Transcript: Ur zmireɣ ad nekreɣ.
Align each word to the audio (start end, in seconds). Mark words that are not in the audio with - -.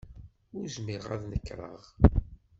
Ur 0.57 0.65
zmireɣ 0.75 1.07
ad 1.15 1.23
nekreɣ. 1.31 1.83